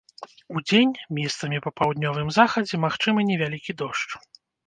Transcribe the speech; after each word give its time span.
Удзень 0.53 0.93
месцамі 1.17 1.59
па 1.65 1.73
паўднёвым 1.81 2.33
захадзе 2.39 2.75
магчымы 2.87 3.27
невялікі 3.31 3.71
дождж. 3.83 4.09